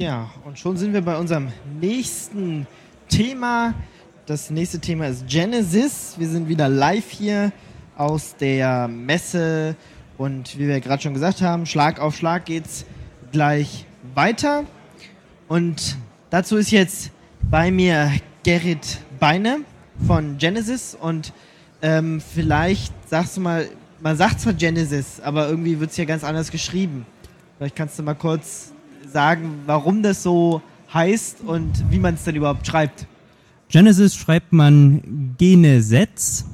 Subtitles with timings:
[0.00, 2.66] Ja, und schon sind wir bei unserem nächsten
[3.10, 3.74] Thema.
[4.24, 6.14] Das nächste Thema ist Genesis.
[6.16, 7.52] Wir sind wieder live hier
[7.98, 9.76] aus der Messe
[10.16, 12.86] und wie wir gerade schon gesagt haben, Schlag auf Schlag geht's
[13.30, 13.84] gleich
[14.14, 14.64] weiter.
[15.48, 15.98] Und
[16.30, 17.10] dazu ist jetzt
[17.42, 18.10] bei mir
[18.42, 19.58] Gerrit Beine
[20.06, 21.34] von Genesis und
[21.82, 23.68] ähm, vielleicht sagst du mal,
[24.00, 27.04] man sagt zwar Genesis, aber irgendwie wird es hier ganz anders geschrieben.
[27.58, 28.72] Vielleicht kannst du mal kurz
[29.10, 33.06] sagen, warum das so heißt und wie man es denn überhaupt schreibt.
[33.68, 36.44] Genesis schreibt man Genesetz.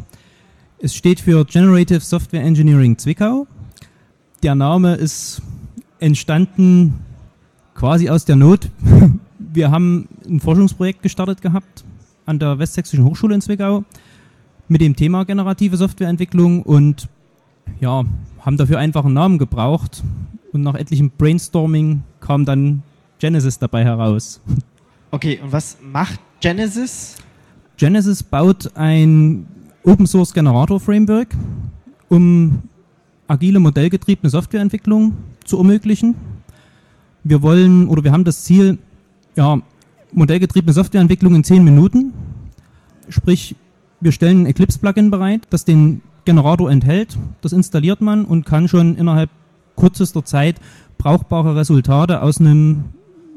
[0.78, 3.47] Es steht für Generative Software Engineering Zwickau.
[4.42, 5.41] Der Name ist
[5.98, 6.95] entstanden
[7.74, 8.70] quasi aus der Not.
[9.38, 11.84] Wir haben ein Forschungsprojekt gestartet gehabt
[12.27, 13.84] an der Westsächsischen Hochschule in Zwickau
[14.69, 17.09] mit dem Thema generative Softwareentwicklung und
[17.80, 18.05] ja,
[18.41, 20.02] haben dafür einfach einen Namen gebraucht
[20.56, 22.83] und nach etlichem Brainstorming kam dann
[23.19, 24.41] Genesis dabei heraus.
[25.10, 27.17] Okay, und was macht Genesis?
[27.77, 29.47] Genesis baut ein
[29.84, 31.28] Open Source Generator Framework,
[32.08, 32.62] um
[33.28, 35.12] agile modellgetriebene Softwareentwicklung
[35.44, 36.14] zu ermöglichen.
[37.22, 38.78] Wir wollen oder wir haben das Ziel,
[39.36, 39.61] ja,
[40.12, 42.12] modellgetriebene Softwareentwicklung in 10 Minuten.
[43.09, 43.56] Sprich,
[44.00, 47.16] wir stellen ein Eclipse-Plugin bereit, das den Generator enthält.
[47.42, 49.31] Das installiert man und kann schon innerhalb
[49.77, 50.56] kürzester Zeit
[50.98, 52.84] brauchbare Resultate aus einem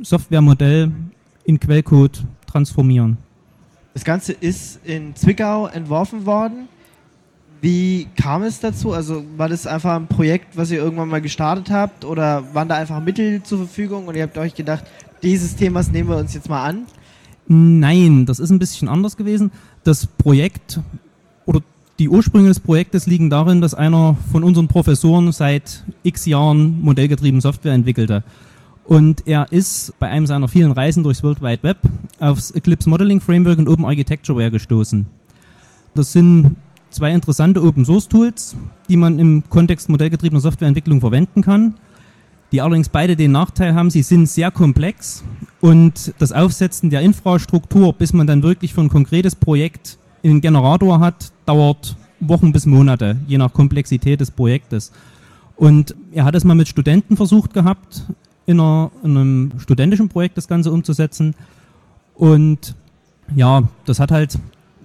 [0.01, 0.91] Softwaremodell
[1.43, 3.17] in Quellcode transformieren.
[3.93, 6.67] Das Ganze ist in Zwickau entworfen worden.
[7.61, 8.93] Wie kam es dazu?
[8.93, 12.75] Also war das einfach ein Projekt, was ihr irgendwann mal gestartet habt oder waren da
[12.75, 14.85] einfach Mittel zur Verfügung und ihr habt euch gedacht,
[15.21, 16.85] dieses Themas nehmen wir uns jetzt mal an?
[17.47, 19.51] Nein, das ist ein bisschen anders gewesen.
[19.83, 20.79] Das Projekt
[21.99, 27.41] die Ursprünge des Projektes liegen darin, dass einer von unseren Professoren seit x Jahren modellgetrieben
[27.41, 28.23] Software entwickelte.
[28.85, 31.77] Und er ist bei einem seiner vielen Reisen durchs World Wide Web
[32.19, 35.05] aufs Eclipse Modeling Framework und Open Architectureware gestoßen.
[35.93, 36.55] Das sind
[36.89, 38.55] zwei interessante Open Source Tools,
[38.87, 41.75] die man im Kontext modellgetriebener Softwareentwicklung verwenden kann,
[42.51, 45.23] die allerdings beide den Nachteil haben, sie sind sehr komplex
[45.59, 50.99] und das Aufsetzen der Infrastruktur, bis man dann wirklich für ein konkretes Projekt einen Generator
[50.99, 54.91] hat, dauert Wochen bis Monate, je nach Komplexität des Projektes.
[55.55, 58.03] Und er hat es mal mit Studenten versucht gehabt,
[58.45, 61.33] in, einer, in einem studentischen Projekt das Ganze umzusetzen.
[62.13, 62.75] Und
[63.35, 64.37] ja, das hat halt,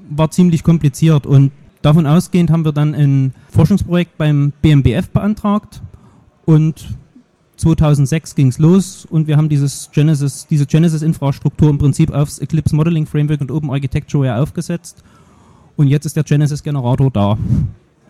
[0.09, 1.27] war ziemlich kompliziert.
[1.27, 1.53] Und
[1.83, 5.83] davon ausgehend haben wir dann ein Forschungsprojekt beim BMBF beantragt.
[6.47, 6.87] Und
[7.59, 12.75] 2006 ging es los und wir haben dieses Genesis, diese Genesis-Infrastruktur im Prinzip aufs Eclipse
[12.75, 15.05] Modeling Framework und Open Architecture aufgesetzt
[15.77, 17.39] und jetzt ist der Genesis-Generator da.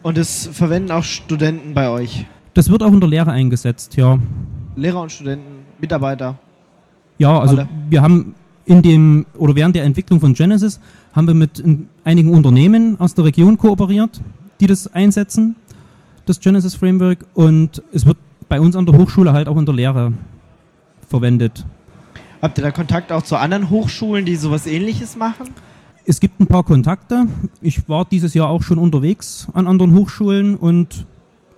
[0.03, 2.27] Und das verwenden auch Studenten bei euch?
[2.53, 4.19] Das wird auch in der Lehre eingesetzt, ja.
[4.77, 6.39] Lehrer und Studenten, Mitarbeiter?
[7.19, 7.69] Ja, also Alle.
[7.89, 8.35] wir haben
[8.67, 10.81] in dem oder während der Entwicklung von Genesis
[11.13, 11.63] haben wir mit
[12.05, 14.21] einigen Unternehmen aus der Region kooperiert,
[14.61, 15.57] die das einsetzen,
[16.27, 18.17] das Genesis Framework und es wird
[18.49, 20.13] bei uns an der Hochschule halt auch in der Lehre
[21.09, 21.65] verwendet.
[22.43, 25.49] Habt ihr da Kontakt auch zu anderen Hochschulen, die sowas ähnliches machen?
[26.07, 27.27] Es gibt ein paar Kontakte.
[27.63, 31.07] Ich war dieses Jahr auch schon unterwegs an anderen Hochschulen und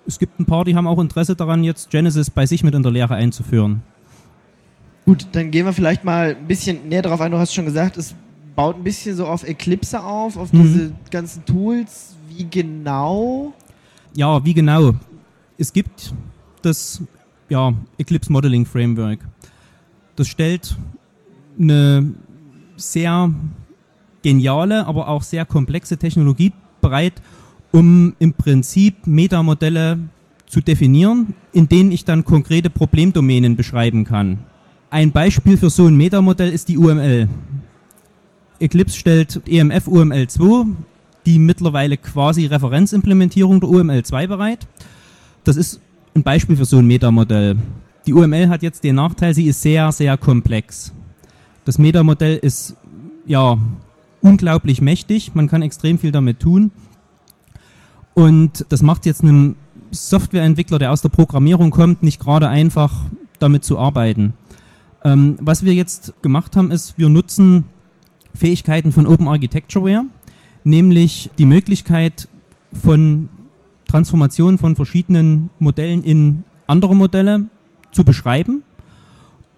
[0.07, 2.83] es gibt ein paar, die haben auch Interesse daran, jetzt Genesis bei sich mit in
[2.83, 3.83] der Lehre einzuführen.
[5.05, 7.33] Gut, dann gehen wir vielleicht mal ein bisschen näher darauf ein.
[7.33, 8.15] Du hast schon gesagt, es
[8.55, 10.63] baut ein bisschen so auf Eclipse auf, auf mhm.
[10.63, 12.17] diese ganzen Tools.
[12.29, 13.53] Wie genau?
[14.15, 14.95] Ja, wie genau?
[15.59, 16.13] Es gibt
[16.63, 17.03] das
[17.49, 19.21] ja, Eclipse Modeling Framework.
[20.17, 20.77] Das stellt
[21.59, 22.15] eine
[22.77, 23.33] sehr
[24.27, 27.13] geniale, aber auch sehr komplexe Technologie bereit,
[27.71, 30.01] um im Prinzip Metamodelle
[30.49, 34.41] zu definieren, in denen ich dann konkrete Problemdomänen beschreiben kann.
[34.91, 37.29] Ein Beispiel für so ein Metamodell ist die UML.
[38.59, 40.67] Eclipse stellt EMF UML 2,
[41.25, 44.67] die mittlerweile quasi Referenzimplementierung der UML 2 bereit.
[45.45, 45.81] Das ist
[46.17, 47.59] ein Beispiel für so ein Metamodell.
[48.09, 50.93] Die UML hat jetzt den Nachteil, sie ist sehr, sehr komplex.
[51.65, 52.75] Das Metamodell ist
[53.25, 53.57] ja
[54.27, 55.35] unglaublich mächtig.
[55.35, 56.71] Man kann extrem viel damit tun.
[58.15, 59.57] Und das macht jetzt einem
[59.91, 62.93] Softwareentwickler, der aus der Programmierung kommt, nicht gerade einfach
[63.39, 64.35] damit zu arbeiten.
[65.05, 67.65] Ähm, was wir jetzt gemacht haben, ist, wir nutzen
[68.35, 70.05] Fähigkeiten von Open Architectureware,
[70.65, 72.29] nämlich die Möglichkeit
[72.73, 73.29] von
[73.87, 77.47] Transformation von verschiedenen Modellen in andere Modelle
[77.93, 78.63] zu beschreiben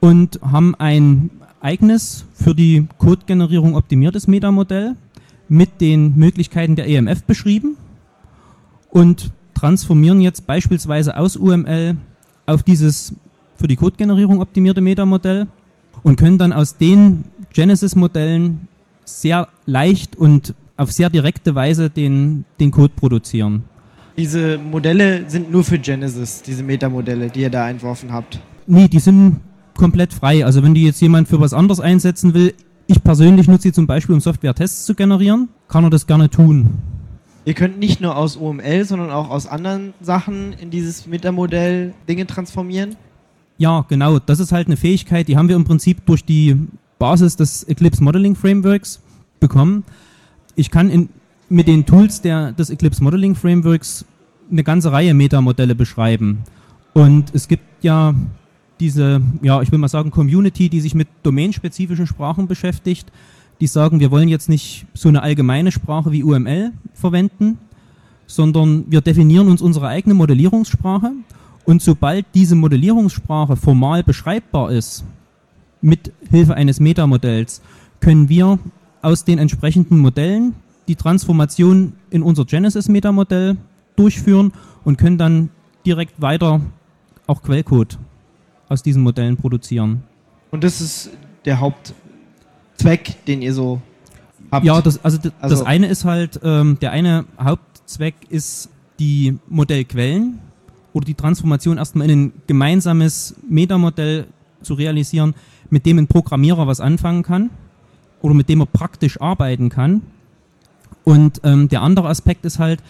[0.01, 1.31] und haben ein
[1.61, 4.97] eigenes für die Codegenerierung optimiertes Metamodell
[5.51, 7.77] mit den Möglichkeiten der EMF beschrieben
[8.89, 11.99] und transformieren jetzt beispielsweise aus UML
[12.47, 13.15] auf dieses
[13.57, 15.47] für die Codegenerierung optimierte Metamodell
[16.03, 18.67] und können dann aus den Genesis-Modellen
[19.05, 23.65] sehr leicht und auf sehr direkte Weise den, den Code produzieren.
[24.17, 28.41] Diese Modelle sind nur für Genesis, diese Metamodelle, die ihr da entworfen habt.
[28.67, 29.41] Nee, die sind
[29.79, 30.45] komplett frei.
[30.45, 32.53] Also wenn die jetzt jemand für was anderes einsetzen will,
[32.87, 36.71] ich persönlich nutze sie zum Beispiel, um Software-Tests zu generieren, kann er das gerne tun.
[37.47, 42.27] Ihr könnt nicht nur aus OML, sondern auch aus anderen Sachen in dieses Metamodell Dinge
[42.27, 42.97] transformieren?
[43.57, 44.19] Ja, genau.
[44.19, 46.57] Das ist halt eine Fähigkeit, die haben wir im Prinzip durch die
[46.99, 49.01] Basis des Eclipse Modeling Frameworks
[49.41, 49.85] bekommen.
[50.57, 51.09] Ich kann in,
[51.49, 54.05] mit den Tools der, des Eclipse Modeling Frameworks
[54.51, 56.41] eine ganze Reihe Metamodelle beschreiben.
[56.95, 58.15] Und es gibt ja
[58.81, 63.11] diese, ja, ich will mal sagen, Community, die sich mit domainspezifischen Sprachen beschäftigt,
[63.61, 67.59] die sagen, wir wollen jetzt nicht so eine allgemeine Sprache wie UML verwenden,
[68.27, 71.13] sondern wir definieren uns unsere eigene Modellierungssprache.
[71.65, 75.05] Und sobald diese Modellierungssprache formal beschreibbar ist,
[75.81, 77.63] mit Hilfe eines Metamodells,
[78.01, 78.59] können wir
[79.03, 80.55] aus den entsprechenden Modellen
[80.89, 83.57] die Transformation in unser Genesis-Metamodell
[83.97, 84.53] durchführen
[84.85, 85.51] und können dann
[85.85, 86.61] direkt weiter
[87.27, 87.99] auch Quellcode
[88.69, 90.03] aus diesen Modellen produzieren.
[90.51, 91.11] Und das ist
[91.45, 93.81] der Hauptzweck, den ihr so
[94.51, 94.65] habt?
[94.65, 100.39] Ja, das, also, das also eine ist halt, ähm, der eine Hauptzweck ist die Modellquellen
[100.93, 104.27] oder die Transformation erstmal in ein gemeinsames Metamodell
[104.63, 105.35] zu realisieren,
[105.71, 107.51] mit dem ein Programmierer was anfangen kann
[108.23, 110.03] oder mit dem er praktisch arbeiten kann.
[111.05, 112.83] Und ähm, der andere Aspekt ist halt,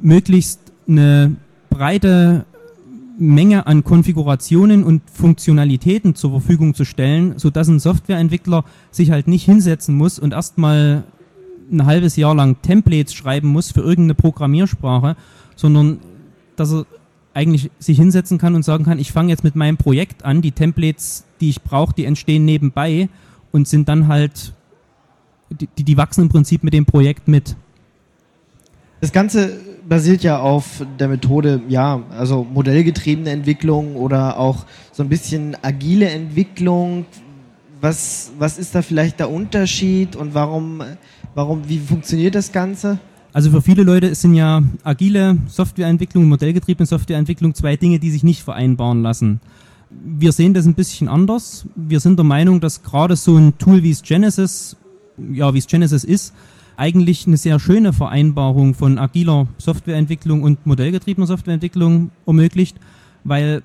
[0.00, 1.36] möglichst eine
[1.70, 2.44] breite
[3.18, 9.44] Menge an Konfigurationen und Funktionalitäten zur Verfügung zu stellen, sodass ein Softwareentwickler sich halt nicht
[9.44, 11.04] hinsetzen muss und erstmal
[11.70, 15.16] ein halbes Jahr lang Templates schreiben muss für irgendeine Programmiersprache,
[15.56, 16.00] sondern
[16.56, 16.86] dass er
[17.34, 20.52] eigentlich sich hinsetzen kann und sagen kann, ich fange jetzt mit meinem Projekt an, die
[20.52, 23.08] Templates, die ich brauche, die entstehen nebenbei
[23.50, 24.52] und sind dann halt,
[25.50, 27.56] die, die wachsen im Prinzip mit dem Projekt mit.
[29.00, 29.58] Das Ganze
[29.88, 36.08] basiert ja auf der Methode, ja, also modellgetriebene Entwicklung oder auch so ein bisschen agile
[36.08, 37.06] Entwicklung.
[37.80, 40.82] Was, was ist da vielleicht der Unterschied und warum,
[41.34, 42.98] warum, wie funktioniert das Ganze?
[43.34, 48.42] Also für viele Leute sind ja agile Softwareentwicklung, modellgetriebene Softwareentwicklung zwei Dinge, die sich nicht
[48.42, 49.40] vereinbaren lassen.
[49.90, 51.66] Wir sehen das ein bisschen anders.
[51.74, 54.76] Wir sind der Meinung, dass gerade so ein Tool wie es Genesis,
[55.32, 56.32] ja, wie es Genesis ist,
[56.76, 62.76] eigentlich eine sehr schöne Vereinbarung von agiler Softwareentwicklung und modellgetriebener Softwareentwicklung ermöglicht,
[63.24, 63.62] weil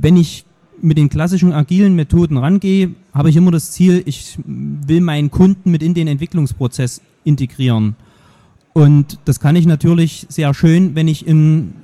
[0.00, 0.44] wenn ich
[0.80, 5.70] mit den klassischen agilen Methoden rangehe, habe ich immer das Ziel, ich will meinen Kunden
[5.70, 7.94] mit in den Entwicklungsprozess integrieren.
[8.72, 11.74] Und das kann ich natürlich sehr schön, wenn ich in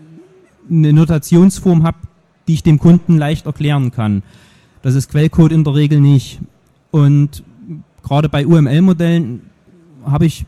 [0.71, 1.99] eine Notationsform habe,
[2.49, 4.23] die ich dem Kunden leicht erklären kann.
[4.83, 6.41] Das ist Quellcode in der Regel nicht.
[6.91, 7.45] Und
[8.03, 9.43] gerade bei UML-Modellen
[10.05, 10.47] habe ich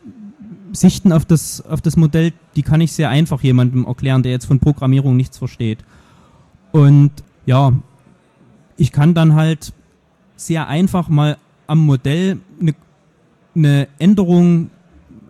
[0.72, 4.46] Sichten auf das, auf das Modell, die kann ich sehr einfach jemandem erklären, der jetzt
[4.46, 5.78] von Programmierung nichts versteht.
[6.72, 7.10] Und
[7.46, 7.72] ja,
[8.76, 9.72] ich kann dann halt
[10.36, 11.36] sehr einfach mal
[11.66, 12.74] am Modell eine,
[13.54, 14.70] eine Änderung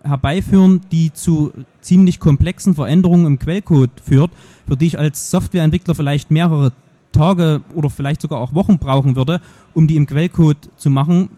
[0.02, 4.30] herbeiführen, die zu ziemlich komplexen Veränderungen im Quellcode führt,
[4.66, 6.72] für die ich als Softwareentwickler vielleicht mehrere
[7.12, 9.40] Tage oder vielleicht sogar auch Wochen brauchen würde,
[9.74, 11.30] um die im Quellcode zu machen.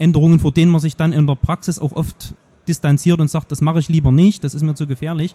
[0.00, 2.34] Änderungen, vor denen man sich dann in der Praxis auch oft
[2.66, 5.34] distanziert und sagt, das mache ich lieber nicht, das ist mir zu gefährlich.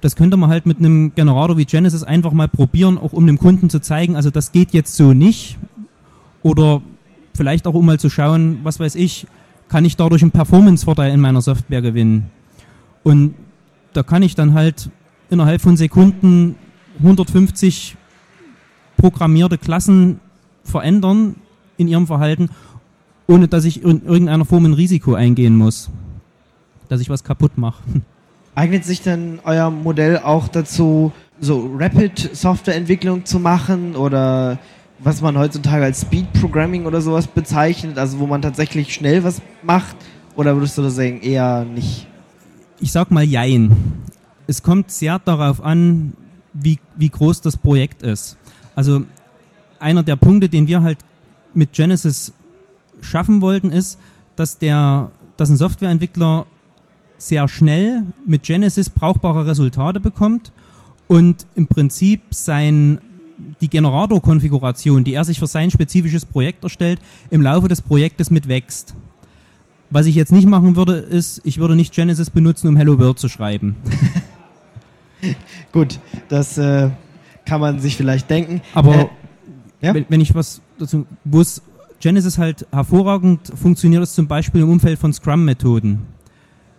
[0.00, 3.38] Das könnte man halt mit einem Generator wie Genesis einfach mal probieren, auch um dem
[3.38, 5.58] Kunden zu zeigen, also das geht jetzt so nicht.
[6.42, 6.82] Oder
[7.34, 9.26] vielleicht auch um mal zu schauen, was weiß ich,
[9.68, 12.30] kann ich dadurch einen Performance-Vorteil in meiner Software gewinnen.
[13.02, 13.34] Und
[13.94, 14.90] da kann ich dann halt
[15.30, 16.56] innerhalb von Sekunden
[16.98, 17.96] 150
[18.96, 20.20] programmierte Klassen
[20.62, 21.36] verändern
[21.76, 22.50] in ihrem Verhalten,
[23.26, 25.90] ohne dass ich in irgendeiner Form ein Risiko eingehen muss
[26.88, 27.82] dass ich was kaputt mache.
[28.54, 34.58] Eignet sich denn euer Modell auch dazu, so Rapid-Softwareentwicklung zu machen oder
[34.98, 39.42] was man heutzutage als Speed Programming oder sowas bezeichnet, also wo man tatsächlich schnell was
[39.62, 39.96] macht?
[40.36, 42.06] Oder würdest du das sagen, eher nicht?
[42.80, 43.76] Ich sag mal Jein.
[44.46, 46.14] Es kommt sehr darauf an,
[46.54, 48.38] wie, wie groß das Projekt ist.
[48.74, 49.02] Also
[49.78, 50.98] einer der Punkte, den wir halt
[51.52, 52.32] mit Genesis
[53.00, 53.98] schaffen wollten, ist,
[54.36, 56.46] dass der, dass ein Softwareentwickler
[57.18, 60.52] sehr schnell mit Genesis brauchbare Resultate bekommt
[61.08, 62.98] und im Prinzip sein,
[63.60, 67.00] die Generator-Konfiguration, die er sich für sein spezifisches Projekt erstellt,
[67.30, 68.94] im Laufe des Projektes mitwächst.
[69.90, 73.18] Was ich jetzt nicht machen würde, ist, ich würde nicht Genesis benutzen, um Hello World
[73.18, 73.76] zu schreiben.
[75.72, 76.90] Gut, das äh,
[77.44, 78.62] kann man sich vielleicht denken.
[78.74, 79.06] Aber äh,
[79.80, 79.94] ja?
[79.94, 81.62] wenn, wenn, ich was dazu, wo es
[82.00, 86.02] Genesis halt hervorragend funktioniert es zum Beispiel im Umfeld von Scrum-Methoden.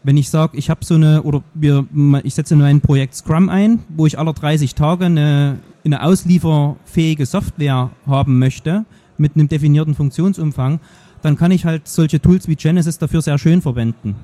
[0.04, 1.86] Wenn ich sage, ich habe so eine, oder wir,
[2.24, 7.26] ich setze nur ein Projekt Scrum ein, wo ich alle 30 Tage eine, eine auslieferfähige
[7.26, 8.86] Software haben möchte,
[9.18, 10.80] mit einem definierten Funktionsumfang,
[11.24, 14.16] dann kann ich halt solche Tools wie Genesis dafür sehr schön verwenden.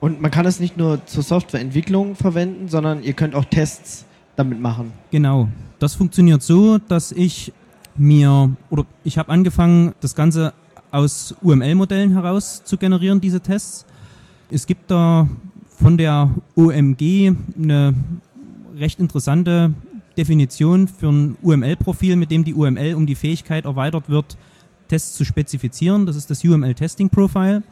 [0.00, 4.04] Und man kann es nicht nur zur Softwareentwicklung verwenden, sondern ihr könnt auch Tests
[4.34, 4.92] damit machen.
[5.10, 5.48] Genau.
[5.78, 7.52] Das funktioniert so, dass ich
[7.98, 10.52] mir, oder ich habe angefangen, das Ganze
[10.90, 13.84] aus UML-Modellen heraus zu generieren, diese Tests.
[14.50, 15.28] Es gibt da
[15.76, 17.94] von der OMG eine
[18.76, 19.72] recht interessante
[20.16, 24.36] Definition für ein UML-Profil, mit dem die UML um die Fähigkeit erweitert wird,
[24.88, 26.06] Tests zu spezifizieren.
[26.06, 27.62] Das ist das UML Testing Profile.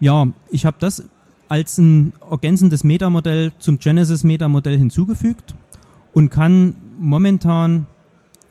[0.00, 1.04] Ja, ich habe das
[1.48, 5.54] als ein ergänzendes Metamodell zum Genesis Metamodell hinzugefügt
[6.12, 7.86] und kann momentan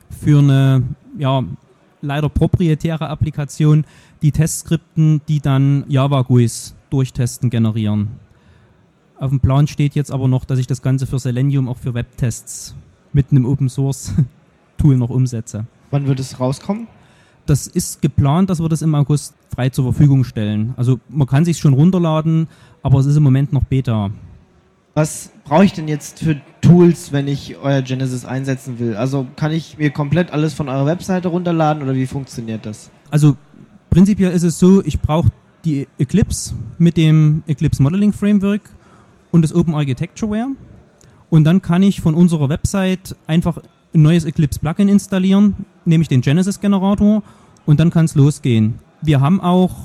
[0.09, 0.83] für eine
[1.19, 1.43] ja,
[2.01, 3.85] leider proprietäre Applikation
[4.21, 8.07] die Testskripten, die dann Java GUIs durchtesten, generieren.
[9.19, 11.93] Auf dem Plan steht jetzt aber noch, dass ich das Ganze für Selenium auch für
[11.93, 12.73] Webtests
[13.11, 14.13] mit einem Open Source
[14.77, 15.65] Tool noch umsetze.
[15.91, 16.87] Wann wird es rauskommen?
[17.45, 20.73] Das ist geplant, dass wir das im August frei zur Verfügung stellen.
[20.77, 22.47] Also man kann sich schon runterladen,
[22.81, 24.11] aber es ist im Moment noch Beta.
[24.93, 28.95] Was brauche ich denn jetzt für Tools, wenn ich euer Genesis einsetzen will?
[28.95, 32.89] Also kann ich mir komplett alles von eurer Webseite runterladen oder wie funktioniert das?
[33.11, 33.37] Also
[33.89, 35.29] prinzipiell ist es so, ich brauche
[35.65, 38.61] die Eclipse mit dem Eclipse Modeling Framework
[39.31, 40.49] und das Open Architectureware.
[41.29, 43.59] Und dann kann ich von unserer Website einfach
[43.93, 47.23] ein neues Eclipse Plugin installieren, nämlich den Genesis Generator
[47.65, 48.75] und dann kann es losgehen.
[49.01, 49.75] Wir haben auch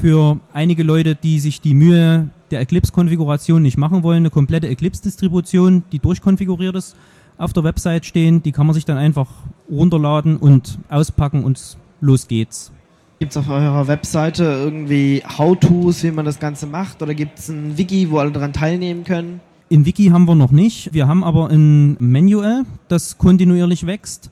[0.00, 5.84] für einige Leute, die sich die Mühe der Eclipse-Konfiguration nicht machen wollen, eine komplette Eclipse-Distribution,
[5.92, 6.96] die durchkonfiguriert ist,
[7.38, 8.42] auf der Website stehen.
[8.42, 9.28] Die kann man sich dann einfach
[9.70, 12.70] runterladen und auspacken und los geht's.
[13.18, 17.00] Gibt es auf eurer Webseite irgendwie How-Tos, wie man das Ganze macht?
[17.00, 19.40] Oder gibt es ein Wiki, wo alle daran teilnehmen können?
[19.68, 20.92] In Wiki haben wir noch nicht.
[20.92, 24.30] Wir haben aber ein Manual, das kontinuierlich wächst.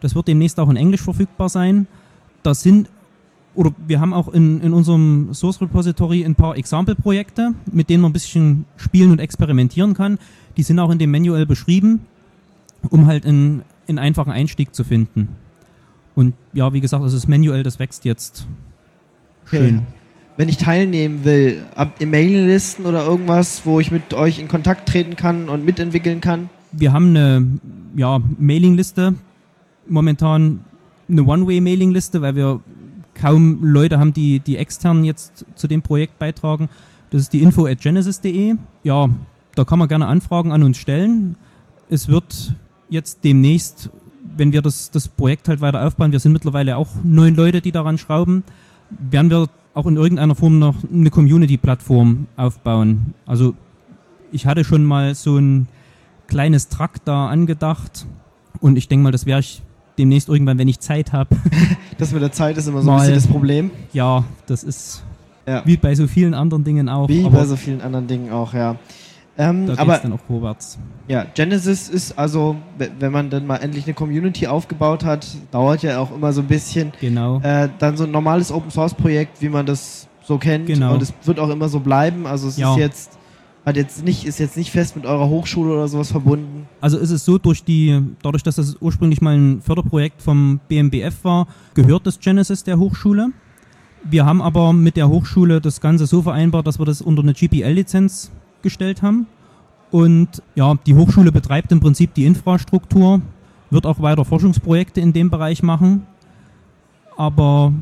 [0.00, 1.86] Das wird demnächst auch in Englisch verfügbar sein.
[2.42, 2.90] Da sind
[3.54, 8.10] oder wir haben auch in, in unserem Source Repository ein paar Example-Projekte, mit denen man
[8.10, 10.18] ein bisschen spielen und experimentieren kann.
[10.56, 12.00] Die sind auch in dem Manual beschrieben,
[12.90, 15.28] um halt einen, einen einfachen Einstieg zu finden.
[16.14, 18.46] Und ja, wie gesagt, also das Manual, das wächst jetzt
[19.44, 19.76] schön.
[19.76, 19.86] Okay.
[20.36, 24.88] Wenn ich teilnehmen will, habt ihr Mailinglisten oder irgendwas, wo ich mit euch in Kontakt
[24.88, 26.50] treten kann und mitentwickeln kann?
[26.72, 27.46] Wir haben eine
[27.94, 29.14] ja, Mailingliste,
[29.88, 30.64] momentan
[31.08, 32.60] eine One-Way-Mailingliste, weil wir
[33.14, 36.68] kaum Leute haben, die, die extern jetzt zu dem Projekt beitragen.
[37.10, 38.56] Das ist die info at genesis.de.
[38.82, 39.08] Ja,
[39.54, 41.36] da kann man gerne Anfragen an uns stellen.
[41.88, 42.54] Es wird
[42.88, 43.90] jetzt demnächst,
[44.36, 47.72] wenn wir das, das Projekt halt weiter aufbauen, wir sind mittlerweile auch neun Leute, die
[47.72, 48.42] daran schrauben,
[48.90, 53.14] werden wir auch in irgendeiner Form noch eine Community-Plattform aufbauen.
[53.26, 53.54] Also
[54.32, 55.68] ich hatte schon mal so ein
[56.26, 58.06] kleines Trakt da angedacht
[58.60, 59.62] und ich denke mal, das werde ich
[59.98, 61.36] demnächst irgendwann, wenn ich Zeit habe.
[61.98, 63.70] das mit der Zeit ist immer so ein bisschen das Problem.
[63.92, 65.02] Ja, das ist
[65.46, 65.62] ja.
[65.64, 67.08] wie bei so vielen anderen Dingen auch.
[67.08, 68.76] Wie bei so vielen anderen Dingen auch, ja.
[69.36, 70.78] Ähm, da aber dann auch vorwärts.
[71.08, 75.98] Ja, Genesis ist also, wenn man dann mal endlich eine Community aufgebaut hat, dauert ja
[75.98, 76.92] auch immer so ein bisschen.
[77.00, 77.40] Genau.
[77.40, 80.66] Äh, dann so ein normales Open Source Projekt, wie man das so kennt.
[80.66, 80.94] Genau.
[80.94, 82.26] Und es wird auch immer so bleiben.
[82.26, 82.72] Also es ja.
[82.72, 83.18] ist jetzt
[83.64, 86.66] hat jetzt nicht, ist jetzt nicht fest mit eurer Hochschule oder sowas verbunden.
[86.80, 91.24] Also ist es so, durch die, dadurch, dass das ursprünglich mal ein Förderprojekt vom BMBF
[91.24, 93.30] war, gehört das Genesis der Hochschule.
[94.02, 97.32] Wir haben aber mit der Hochschule das Ganze so vereinbart, dass wir das unter eine
[97.32, 98.30] GPL-Lizenz
[98.60, 99.26] gestellt haben.
[99.90, 103.22] Und ja, die Hochschule betreibt im Prinzip die Infrastruktur,
[103.70, 106.06] wird auch weiter Forschungsprojekte in dem Bereich machen.
[107.16, 107.72] Aber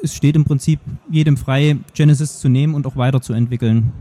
[0.00, 0.78] es steht im Prinzip
[1.10, 3.92] jedem frei, Genesis zu nehmen und auch weiterzuentwickeln.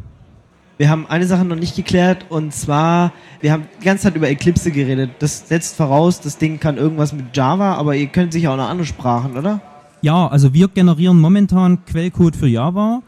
[0.78, 3.12] Wir haben eine Sache noch nicht geklärt und zwar,
[3.42, 5.12] wir haben die ganze Zeit über Eclipse geredet.
[5.20, 8.70] Das setzt voraus, das Ding kann irgendwas mit Java, aber ihr könnt sicher auch noch
[8.70, 9.62] andere Sprachen, oder?
[10.02, 13.04] Ja, also wir generieren momentan Quellcode für Java,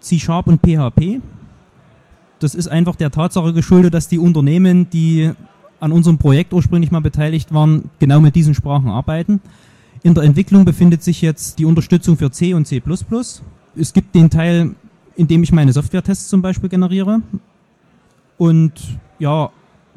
[0.00, 1.20] C-Sharp und PHP.
[2.38, 5.32] Das ist einfach der Tatsache geschuldet, dass die Unternehmen, die
[5.80, 9.40] an unserem Projekt ursprünglich mal beteiligt waren, genau mit diesen Sprachen arbeiten.
[10.04, 12.80] In der Entwicklung befindet sich jetzt die Unterstützung für C und C++.
[13.76, 14.76] Es gibt den Teil
[15.16, 17.20] indem ich meine Software-Tests zum Beispiel generiere.
[18.38, 18.72] Und
[19.18, 19.50] ja,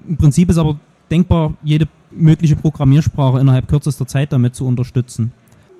[0.07, 5.31] im Prinzip ist aber denkbar, jede mögliche Programmiersprache innerhalb kürzester Zeit damit zu unterstützen.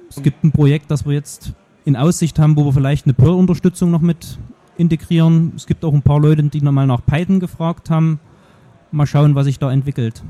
[0.10, 1.54] Es gibt ein Projekt, das wir jetzt
[1.86, 4.38] in Aussicht haben, wo wir vielleicht eine Perl-Unterstützung noch mit
[4.78, 5.54] integrieren.
[5.56, 8.20] Es gibt auch ein paar Leute, die nochmal nach Python gefragt haben.
[8.92, 10.24] Mal schauen, was sich da entwickelt.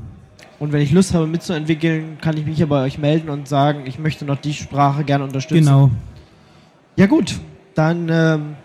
[0.58, 3.82] Und wenn ich Lust habe mitzuentwickeln, kann ich mich hier bei euch melden und sagen,
[3.86, 5.64] ich möchte noch die Sprache gerne unterstützen.
[5.64, 5.90] Genau.
[6.96, 7.38] Ja gut,
[7.74, 8.56] dann ähm,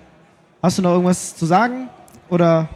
[0.64, 1.90] hast du noch irgendwas zu sagen?
[2.30, 2.70] Oder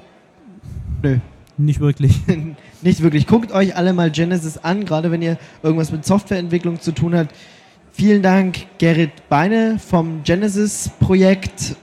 [1.02, 1.18] nö?
[1.58, 2.20] Nicht wirklich.
[2.84, 3.26] Nicht wirklich.
[3.26, 7.34] Guckt euch alle mal Genesis an, gerade wenn ihr irgendwas mit Softwareentwicklung zu tun habt.
[7.92, 11.76] Vielen Dank, Gerrit Beine vom Genesis-Projekt